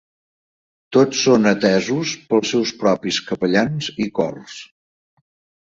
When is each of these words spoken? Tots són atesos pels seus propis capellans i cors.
Tots 0.97 1.19
són 1.25 1.45
atesos 1.51 2.13
pels 2.31 2.53
seus 2.55 2.73
propis 2.85 3.21
capellans 3.29 3.93
i 4.07 4.11
cors. 4.21 4.57